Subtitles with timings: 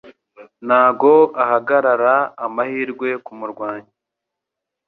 [0.67, 1.09] Ntabwo
[1.43, 2.15] ahagarara
[2.45, 3.91] amahirwe kumurwanya